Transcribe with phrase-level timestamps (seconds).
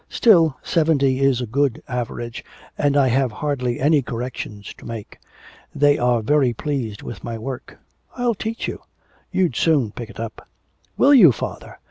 [0.09, 2.43] Still, seventy is a good average,
[2.75, 5.19] and I have hardly any corrections to make.
[5.75, 7.77] They are very pleased with my work....
[8.17, 8.81] I'll teach you
[9.31, 10.47] you'd soon pick it up.'
[10.97, 11.77] 'Will you, father?